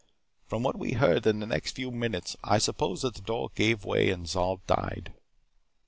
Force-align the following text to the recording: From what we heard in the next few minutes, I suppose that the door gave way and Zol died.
From 0.47 0.63
what 0.63 0.79
we 0.79 0.93
heard 0.93 1.27
in 1.27 1.41
the 1.41 1.45
next 1.45 1.73
few 1.75 1.91
minutes, 1.91 2.35
I 2.43 2.57
suppose 2.57 3.03
that 3.03 3.13
the 3.13 3.21
door 3.21 3.51
gave 3.53 3.85
way 3.85 4.09
and 4.09 4.25
Zol 4.25 4.59
died. 4.65 5.13